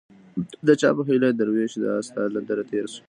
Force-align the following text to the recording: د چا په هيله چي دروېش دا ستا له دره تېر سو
د 0.67 0.69
چا 0.81 0.89
په 0.97 1.01
هيله 1.09 1.29
چي 1.31 1.37
دروېش 1.39 1.73
دا 1.83 1.93
ستا 2.07 2.21
له 2.33 2.39
دره 2.47 2.63
تېر 2.71 2.85
سو 2.93 2.99